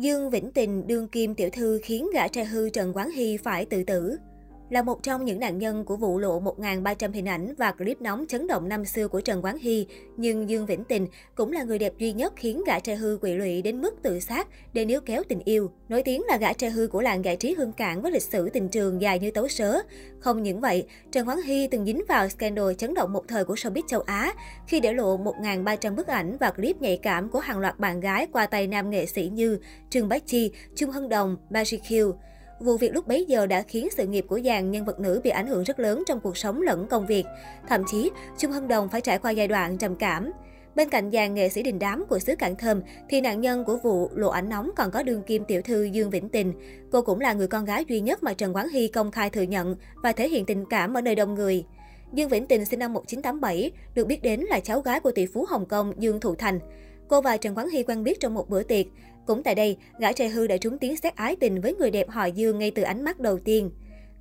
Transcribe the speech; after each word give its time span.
Dương 0.00 0.30
Vĩnh 0.30 0.50
Tình 0.52 0.86
đương 0.86 1.08
kim 1.08 1.34
tiểu 1.34 1.50
thư 1.52 1.80
khiến 1.82 2.08
gã 2.14 2.28
trai 2.28 2.44
hư 2.44 2.70
Trần 2.70 2.92
Quán 2.96 3.10
Hy 3.10 3.36
phải 3.36 3.64
tự 3.64 3.82
tử. 3.84 4.16
Là 4.70 4.82
một 4.82 5.02
trong 5.02 5.24
những 5.24 5.40
nạn 5.40 5.58
nhân 5.58 5.84
của 5.84 5.96
vụ 5.96 6.18
lộ 6.18 6.40
1.300 6.40 7.12
hình 7.12 7.28
ảnh 7.28 7.54
và 7.58 7.72
clip 7.72 8.00
nóng 8.00 8.24
chấn 8.28 8.46
động 8.46 8.68
năm 8.68 8.84
xưa 8.84 9.08
của 9.08 9.20
Trần 9.20 9.44
Quán 9.44 9.58
Hy, 9.58 9.86
nhưng 10.16 10.48
Dương 10.48 10.66
Vĩnh 10.66 10.84
Tình 10.84 11.06
cũng 11.34 11.52
là 11.52 11.62
người 11.62 11.78
đẹp 11.78 11.92
duy 11.98 12.12
nhất 12.12 12.32
khiến 12.36 12.62
gã 12.66 12.78
trai 12.78 12.96
hư 12.96 13.18
quỵ 13.20 13.34
lụy 13.34 13.62
đến 13.62 13.80
mức 13.80 14.02
tự 14.02 14.20
sát 14.20 14.48
để 14.72 14.84
níu 14.84 15.00
kéo 15.00 15.22
tình 15.28 15.40
yêu. 15.44 15.70
Nổi 15.88 16.02
tiếng 16.02 16.22
là 16.28 16.36
gã 16.36 16.52
trai 16.52 16.70
hư 16.70 16.86
của 16.86 17.00
làng 17.00 17.24
giải 17.24 17.36
trí 17.36 17.54
hương 17.54 17.72
cảng 17.72 18.02
với 18.02 18.12
lịch 18.12 18.22
sử 18.22 18.48
tình 18.48 18.68
trường 18.68 19.02
dài 19.02 19.18
như 19.18 19.30
tấu 19.30 19.48
sớ. 19.48 19.82
Không 20.18 20.42
những 20.42 20.60
vậy, 20.60 20.86
Trần 21.12 21.28
Quán 21.28 21.42
Hy 21.42 21.68
từng 21.68 21.84
dính 21.84 22.04
vào 22.08 22.28
scandal 22.28 22.72
chấn 22.78 22.94
động 22.94 23.12
một 23.12 23.28
thời 23.28 23.44
của 23.44 23.54
showbiz 23.54 23.82
châu 23.88 24.00
Á 24.00 24.32
khi 24.66 24.80
để 24.80 24.92
lộ 24.92 25.18
1.300 25.18 25.94
bức 25.94 26.06
ảnh 26.06 26.36
và 26.40 26.50
clip 26.50 26.82
nhạy 26.82 26.98
cảm 27.02 27.28
của 27.28 27.40
hàng 27.40 27.58
loạt 27.58 27.78
bạn 27.78 28.00
gái 28.00 28.26
qua 28.32 28.46
tay 28.46 28.66
nam 28.66 28.90
nghệ 28.90 29.06
sĩ 29.06 29.30
như 29.32 29.58
Trương 29.90 30.08
Bách 30.08 30.26
Chi, 30.26 30.52
Trung 30.74 30.90
Hân 30.90 31.08
Đồng, 31.08 31.36
Magic 31.50 31.82
Hill. 31.84 32.06
Vụ 32.60 32.76
việc 32.76 32.94
lúc 32.94 33.06
bấy 33.06 33.24
giờ 33.24 33.46
đã 33.46 33.62
khiến 33.62 33.88
sự 33.96 34.06
nghiệp 34.06 34.24
của 34.28 34.40
dàn 34.44 34.70
nhân 34.70 34.84
vật 34.84 35.00
nữ 35.00 35.20
bị 35.24 35.30
ảnh 35.30 35.46
hưởng 35.46 35.62
rất 35.62 35.80
lớn 35.80 36.02
trong 36.06 36.20
cuộc 36.20 36.36
sống 36.36 36.62
lẫn 36.62 36.86
công 36.86 37.06
việc. 37.06 37.24
Thậm 37.68 37.82
chí, 37.90 38.10
Trung 38.38 38.52
Hân 38.52 38.68
Đồng 38.68 38.88
phải 38.88 39.00
trải 39.00 39.18
qua 39.18 39.30
giai 39.30 39.48
đoạn 39.48 39.78
trầm 39.78 39.96
cảm. 39.96 40.32
Bên 40.74 40.88
cạnh 40.88 41.10
dàn 41.10 41.34
nghệ 41.34 41.48
sĩ 41.48 41.62
đình 41.62 41.78
đám 41.78 42.04
của 42.08 42.18
xứ 42.18 42.34
Cảng 42.38 42.56
Thơm, 42.56 42.82
thì 43.08 43.20
nạn 43.20 43.40
nhân 43.40 43.64
của 43.64 43.76
vụ 43.76 44.10
lộ 44.14 44.28
ảnh 44.28 44.48
nóng 44.48 44.70
còn 44.76 44.90
có 44.90 45.02
đương 45.02 45.22
kim 45.22 45.44
tiểu 45.44 45.62
thư 45.62 45.84
Dương 45.84 46.10
Vĩnh 46.10 46.28
Tình. 46.28 46.52
Cô 46.92 47.02
cũng 47.02 47.20
là 47.20 47.32
người 47.32 47.46
con 47.46 47.64
gái 47.64 47.84
duy 47.88 48.00
nhất 48.00 48.22
mà 48.22 48.34
Trần 48.34 48.56
Quán 48.56 48.68
Hy 48.68 48.88
công 48.88 49.10
khai 49.10 49.30
thừa 49.30 49.42
nhận 49.42 49.76
và 50.02 50.12
thể 50.12 50.28
hiện 50.28 50.46
tình 50.46 50.64
cảm 50.70 50.96
ở 50.96 51.00
nơi 51.00 51.14
đông 51.14 51.34
người. 51.34 51.64
Dương 52.12 52.28
Vĩnh 52.28 52.46
Tình 52.46 52.64
sinh 52.64 52.78
năm 52.78 52.92
1987, 52.92 53.70
được 53.94 54.06
biết 54.06 54.22
đến 54.22 54.40
là 54.40 54.60
cháu 54.60 54.80
gái 54.80 55.00
của 55.00 55.10
tỷ 55.10 55.26
phú 55.26 55.46
Hồng 55.48 55.66
Kông 55.66 55.92
Dương 55.98 56.20
Thụ 56.20 56.34
Thành. 56.34 56.60
Cô 57.08 57.20
và 57.20 57.36
Trần 57.36 57.56
Quán 57.56 57.68
Hy 57.68 57.82
quen 57.82 58.04
biết 58.04 58.20
trong 58.20 58.34
một 58.34 58.50
bữa 58.50 58.62
tiệc. 58.62 58.86
Cũng 59.26 59.42
tại 59.42 59.54
đây, 59.54 59.76
gã 59.98 60.12
trai 60.12 60.28
hư 60.28 60.46
đã 60.46 60.56
trúng 60.56 60.78
tiếng 60.78 60.96
xét 60.96 61.16
ái 61.16 61.36
tình 61.36 61.60
với 61.60 61.74
người 61.74 61.90
đẹp 61.90 62.10
họ 62.10 62.26
Dương 62.26 62.58
ngay 62.58 62.70
từ 62.70 62.82
ánh 62.82 63.04
mắt 63.04 63.20
đầu 63.20 63.38
tiên. 63.38 63.70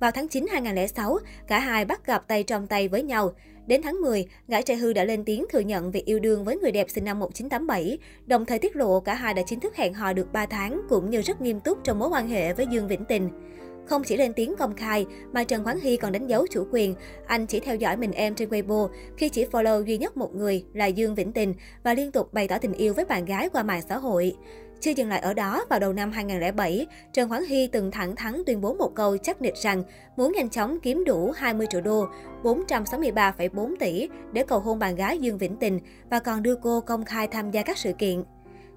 Vào 0.00 0.10
tháng 0.10 0.28
9 0.28 0.46
2006, 0.50 1.18
cả 1.46 1.58
hai 1.58 1.84
bắt 1.84 2.06
gặp 2.06 2.28
tay 2.28 2.42
trong 2.42 2.66
tay 2.66 2.88
với 2.88 3.02
nhau. 3.02 3.32
Đến 3.66 3.82
tháng 3.82 4.00
10, 4.00 4.26
gã 4.48 4.62
trai 4.62 4.76
hư 4.76 4.92
đã 4.92 5.04
lên 5.04 5.24
tiếng 5.24 5.44
thừa 5.52 5.60
nhận 5.60 5.90
việc 5.90 6.04
yêu 6.04 6.18
đương 6.18 6.44
với 6.44 6.56
người 6.56 6.72
đẹp 6.72 6.86
sinh 6.90 7.04
năm 7.04 7.18
1987, 7.18 7.98
đồng 8.26 8.46
thời 8.46 8.58
tiết 8.58 8.76
lộ 8.76 9.00
cả 9.00 9.14
hai 9.14 9.34
đã 9.34 9.42
chính 9.46 9.60
thức 9.60 9.76
hẹn 9.76 9.94
hò 9.94 10.12
được 10.12 10.32
3 10.32 10.46
tháng 10.46 10.80
cũng 10.88 11.10
như 11.10 11.20
rất 11.20 11.40
nghiêm 11.40 11.60
túc 11.60 11.78
trong 11.84 11.98
mối 11.98 12.08
quan 12.08 12.28
hệ 12.28 12.52
với 12.52 12.66
Dương 12.70 12.88
Vĩnh 12.88 13.04
Tình. 13.04 13.30
Không 13.86 14.02
chỉ 14.04 14.16
lên 14.16 14.32
tiếng 14.32 14.54
công 14.58 14.76
khai, 14.76 15.06
mà 15.32 15.44
Trần 15.44 15.66
Quán 15.66 15.80
Hy 15.80 15.96
còn 15.96 16.12
đánh 16.12 16.26
dấu 16.26 16.46
chủ 16.50 16.66
quyền. 16.72 16.94
Anh 17.26 17.46
chỉ 17.46 17.60
theo 17.60 17.76
dõi 17.76 17.96
mình 17.96 18.12
em 18.12 18.34
trên 18.34 18.48
Weibo 18.48 18.88
khi 19.16 19.28
chỉ 19.28 19.44
follow 19.44 19.82
duy 19.82 19.98
nhất 19.98 20.16
một 20.16 20.34
người 20.34 20.64
là 20.72 20.86
Dương 20.86 21.14
Vĩnh 21.14 21.32
Tình 21.32 21.54
và 21.82 21.94
liên 21.94 22.12
tục 22.12 22.34
bày 22.34 22.48
tỏ 22.48 22.58
tình 22.58 22.72
yêu 22.72 22.94
với 22.94 23.04
bạn 23.04 23.24
gái 23.24 23.48
qua 23.48 23.62
mạng 23.62 23.82
xã 23.88 23.98
hội. 23.98 24.36
Chưa 24.80 24.90
dừng 24.90 25.08
lại 25.08 25.20
ở 25.20 25.34
đó, 25.34 25.64
vào 25.70 25.80
đầu 25.80 25.92
năm 25.92 26.12
2007, 26.12 26.86
Trần 27.12 27.32
Quán 27.32 27.44
Hy 27.44 27.66
từng 27.66 27.90
thẳng 27.90 28.16
thắn 28.16 28.42
tuyên 28.46 28.60
bố 28.60 28.74
một 28.74 28.94
câu 28.94 29.16
chắc 29.16 29.42
nịch 29.42 29.56
rằng 29.56 29.82
muốn 30.16 30.32
nhanh 30.32 30.48
chóng 30.48 30.80
kiếm 30.80 31.04
đủ 31.04 31.30
20 31.30 31.66
triệu 31.70 31.80
đô, 31.80 32.06
463,4 32.42 33.74
tỷ 33.80 34.08
để 34.32 34.44
cầu 34.48 34.60
hôn 34.60 34.78
bạn 34.78 34.96
gái 34.96 35.18
Dương 35.18 35.38
Vĩnh 35.38 35.56
Tình 35.56 35.80
và 36.10 36.18
còn 36.18 36.42
đưa 36.42 36.56
cô 36.56 36.80
công 36.80 37.04
khai 37.04 37.28
tham 37.28 37.50
gia 37.50 37.62
các 37.62 37.78
sự 37.78 37.92
kiện. 37.98 38.22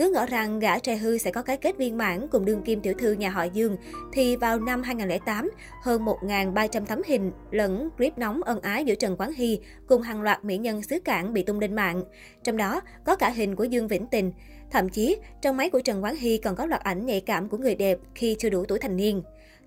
Cứ 0.00 0.10
ngỡ 0.10 0.26
rằng 0.26 0.58
gã 0.58 0.78
trai 0.78 0.96
hư 0.96 1.18
sẽ 1.18 1.30
có 1.30 1.42
cái 1.42 1.56
kết 1.56 1.76
viên 1.76 1.96
mãn 1.96 2.28
cùng 2.28 2.44
đương 2.44 2.62
kim 2.62 2.80
tiểu 2.80 2.94
thư 2.98 3.12
nhà 3.12 3.30
họ 3.30 3.44
Dương, 3.44 3.76
thì 4.12 4.36
vào 4.36 4.60
năm 4.60 4.82
2008, 4.82 5.50
hơn 5.82 6.04
1.300 6.04 6.86
tấm 6.86 7.02
hình 7.06 7.32
lẫn 7.50 7.88
clip 7.96 8.18
nóng 8.18 8.42
ân 8.42 8.60
ái 8.60 8.84
giữa 8.84 8.94
Trần 8.94 9.16
Quán 9.18 9.32
Hy 9.32 9.60
cùng 9.86 10.02
hàng 10.02 10.22
loạt 10.22 10.44
mỹ 10.44 10.58
nhân 10.58 10.82
xứ 10.82 10.98
cảng 11.04 11.32
bị 11.32 11.42
tung 11.42 11.60
lên 11.60 11.74
mạng. 11.74 12.02
Trong 12.44 12.56
đó 12.56 12.80
có 13.04 13.16
cả 13.16 13.30
hình 13.30 13.56
của 13.56 13.64
Dương 13.64 13.88
Vĩnh 13.88 14.06
Tình. 14.06 14.32
Thậm 14.70 14.88
chí, 14.88 15.16
trong 15.42 15.56
máy 15.56 15.70
của 15.70 15.80
Trần 15.80 16.04
Quán 16.04 16.16
Hy 16.16 16.36
còn 16.36 16.56
có 16.56 16.66
loạt 16.66 16.82
ảnh 16.82 17.06
nhạy 17.06 17.20
cảm 17.20 17.48
của 17.48 17.58
người 17.58 17.74
đẹp 17.74 17.98
khi 18.14 18.36
chưa 18.38 18.48
đủ 18.48 18.64
tuổi 18.64 18.78
thành 18.78 18.96
niên. 18.96 19.22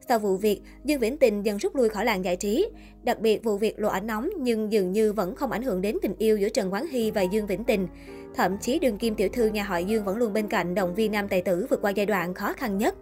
Sau 0.10 0.20
vụ 0.20 0.38
việc, 0.38 0.62
Dương 0.86 1.00
Vĩnh 1.00 1.18
Tình 1.18 1.46
dần 1.46 1.58
rút 1.58 1.76
lui 1.76 1.90
khỏi 1.90 2.06
làng 2.06 2.26
giải 2.26 2.36
trí. 2.36 2.70
Đặc 3.04 3.20
biệt 3.20 3.44
vụ 3.44 3.58
việc 3.58 3.80
lộ 3.80 3.90
ảnh 3.90 4.08
nóng 4.08 4.30
nhưng 4.40 4.72
dường 4.72 4.92
như 4.92 5.14
vẫn 5.14 5.36
không 5.36 5.52
ảnh 5.52 5.64
hưởng 5.64 5.82
đến 5.82 5.98
tình 6.02 6.16
yêu 6.18 6.38
giữa 6.38 6.50
Trần 6.50 6.74
Quán 6.74 6.88
Hy 6.88 7.12
và 7.12 7.22
Dương 7.22 7.48
Vĩnh 7.48 7.64
Tình. 7.64 7.88
Thậm 8.36 8.58
chí 8.62 8.80
đường 8.80 8.98
kim 8.98 9.16
tiểu 9.16 9.30
thư 9.34 9.48
nhà 9.48 9.64
họ 9.64 9.78
Dương 9.78 10.04
vẫn 10.04 10.18
luôn 10.18 10.34
bên 10.34 10.48
cạnh 10.48 10.76
động 10.76 10.96
viên 10.96 11.12
nam 11.12 11.28
tài 11.28 11.42
tử 11.42 11.68
vượt 11.70 11.82
qua 11.82 11.92
giai 11.92 12.06
đoạn 12.06 12.34
khó 12.34 12.54
khăn 12.54 12.78
nhất. 12.78 12.96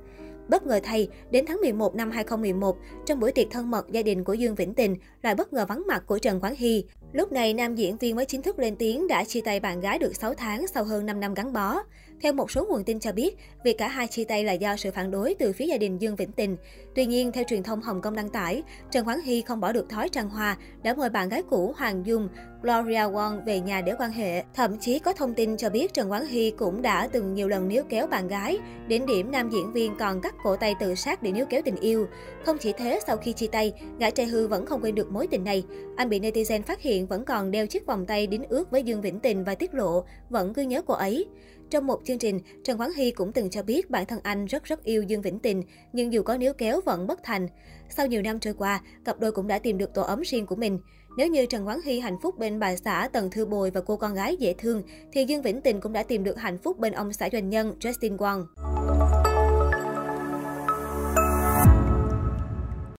Bất 0.48 0.66
ngờ 0.66 0.80
thay, 0.84 1.08
đến 1.32 1.46
tháng 1.46 1.62
11 1.62 1.96
năm 1.96 2.12
2011, 2.12 2.78
trong 3.06 3.20
buổi 3.20 3.32
tiệc 3.32 3.48
thân 3.52 3.72
mật 3.72 3.92
gia 3.92 4.02
đình 4.02 4.24
của 4.24 4.34
Dương 4.34 4.56
Vĩnh 4.56 4.74
Tình, 4.74 4.96
lại 5.24 5.36
bất 5.36 5.54
ngờ 5.54 5.66
vắng 5.70 5.84
mặt 5.88 6.04
của 6.06 6.20
Trần 6.20 6.40
Quán 6.44 6.56
Hy. 6.56 6.86
Lúc 7.14 7.32
này, 7.32 7.54
nam 7.54 7.76
diễn 7.76 7.98
viên 7.98 8.16
mới 8.16 8.26
chính 8.26 8.42
thức 8.42 8.60
lên 8.60 8.76
tiếng 8.76 9.08
đã 9.08 9.24
chia 9.24 9.42
tay 9.42 9.60
bạn 9.60 9.82
gái 9.82 10.00
được 10.00 10.16
6 10.16 10.34
tháng 10.34 10.68
sau 10.68 10.84
hơn 10.84 11.06
5 11.06 11.20
năm 11.20 11.34
gắn 11.34 11.54
bó. 11.54 11.84
Theo 12.22 12.34
một 12.34 12.52
số 12.52 12.66
nguồn 12.70 12.84
tin 12.84 13.00
cho 13.00 13.12
biết, 13.12 13.38
việc 13.64 13.78
cả 13.78 13.88
hai 13.88 14.08
chia 14.08 14.24
tay 14.24 14.44
là 14.44 14.54
do 14.54 14.76
sự 14.76 14.92
phản 14.92 15.12
đối 15.12 15.34
từ 15.34 15.54
phía 15.54 15.66
gia 15.66 15.78
đình 15.78 15.98
Dương 15.98 16.16
Vĩnh 16.16 16.32
Tình. 16.32 16.58
Tuy 16.96 17.06
nhiên, 17.06 17.32
theo 17.32 17.44
truyền 17.48 17.64
thông 17.64 17.82
Hồng 17.82 18.02
Kông 18.02 18.16
đăng 18.16 18.30
tải, 18.30 18.64
Trần 18.92 19.08
Quán 19.08 19.22
Hy 19.22 19.42
không 19.42 19.60
bỏ 19.60 19.72
được 19.72 19.90
thói 19.90 20.10
trăng 20.10 20.30
hoa, 20.30 20.58
đã 20.84 20.94
mời 20.94 21.10
bạn 21.10 21.30
gái 21.30 21.44
cũ 21.50 21.74
Hoàng 21.78 22.06
Dung, 22.06 22.30
Gloria 22.62 23.00
Wong 23.00 23.46
về 23.46 23.60
nhà 23.60 23.82
để 23.82 23.94
quan 24.00 24.12
hệ. 24.12 24.44
Thậm 24.54 24.78
chí 24.80 25.00
có 25.00 25.14
thông 25.14 25.34
tin 25.34 25.58
cho 25.58 25.70
biết 25.70 25.94
Trần 25.94 26.12
Quán 26.12 26.26
Hy 26.26 26.52
cũng 26.52 26.82
đã 26.82 27.08
từng 27.08 27.34
nhiều 27.34 27.48
lần 27.48 27.68
níu 27.68 27.84
kéo 27.90 28.08
bạn 28.08 28.28
gái, 28.28 28.58
đến 28.88 29.06
điểm 29.06 29.32
nam 29.32 29.50
diễn 29.50 29.74
viên 29.74 29.98
còn 30.00 30.22
cắt 30.22 30.36
cổ 30.44 30.56
tay 30.56 30.76
tự 30.80 30.96
sát 30.96 31.24
để 31.24 31.32
níu 31.32 31.46
kéo 31.46 31.62
tình 31.66 31.76
yêu. 31.76 32.08
Không 32.46 32.58
chỉ 32.58 32.74
thế, 32.78 33.00
sau 33.08 33.18
khi 33.18 33.34
chia 33.34 33.48
tay, 33.48 33.74
gã 34.00 34.10
trai 34.10 34.26
hư 34.26 34.48
vẫn 34.48 34.66
không 34.66 34.82
quên 34.82 34.96
được 34.96 35.12
mối 35.12 35.28
tình 35.28 35.44
này. 35.44 35.64
Anh 35.96 36.10
bị 36.10 36.20
netizen 36.20 36.62
phát 36.62 36.82
hiện 36.82 37.08
vẫn 37.08 37.26
còn 37.26 37.52
đeo 37.52 37.68
chiếc 37.68 37.86
vòng 37.86 38.06
tay 38.06 38.28
đính 38.28 38.44
ước 38.50 38.72
với 38.72 38.84
Dương 38.84 39.02
Vĩnh 39.02 39.20
Tình 39.20 39.44
và 39.44 39.56
tiết 39.56 39.74
lộ 39.74 40.04
vẫn 40.30 40.54
cứ 40.54 40.62
nhớ 40.62 40.82
cô 40.82 40.94
ấy. 40.94 41.26
Trong 41.72 41.88
một 41.88 42.02
chương 42.06 42.18
trình, 42.18 42.40
Trần 42.64 42.80
Quán 42.80 42.92
Hy 42.94 43.12
cũng 43.12 43.32
từng 43.32 43.50
cho 43.50 43.64
biết 43.64 43.90
bản 43.90 44.06
thân 44.06 44.20
anh 44.24 44.46
rất 44.46 44.64
rất 44.64 44.84
yêu 44.84 45.04
Dương 45.04 45.22
Vĩnh 45.22 45.40
Tình, 45.40 45.64
nhưng 45.94 46.14
dù 46.14 46.24
có 46.24 46.38
níu 46.38 46.54
kéo 46.54 46.82
vẫn 46.86 47.08
bất 47.08 47.20
thành. 47.24 47.48
Sau 47.90 48.08
nhiều 48.08 48.22
năm 48.22 48.40
trôi 48.40 48.54
qua, 48.54 48.82
cặp 49.06 49.20
đôi 49.20 49.32
cũng 49.32 49.48
đã 49.48 49.60
tìm 49.60 49.78
được 49.78 49.94
tổ 49.94 50.02
ấm 50.02 50.22
riêng 50.22 50.46
của 50.46 50.56
mình. 50.56 50.80
Nếu 51.18 51.28
như 51.28 51.46
Trần 51.46 51.68
Quán 51.68 51.80
Hy 51.86 52.00
hạnh 52.00 52.18
phúc 52.22 52.40
bên 52.40 52.60
bà 52.60 52.76
xã 52.76 53.10
Tần 53.14 53.32
Thư 53.32 53.46
Bồi 53.46 53.72
và 53.72 53.82
cô 53.82 53.98
con 53.98 54.14
gái 54.14 54.36
dễ 54.36 54.54
thương, 54.54 54.84
thì 55.12 55.26
Dương 55.26 55.42
Vĩnh 55.42 55.62
Tình 55.62 55.82
cũng 55.82 55.94
đã 55.94 56.04
tìm 56.04 56.24
được 56.24 56.38
hạnh 56.38 56.58
phúc 56.58 56.80
bên 56.80 56.94
ông 56.94 57.14
xã 57.14 57.30
doanh 57.32 57.50
nhân 57.50 57.76
Justin 57.80 58.18
Wang. 58.18 58.46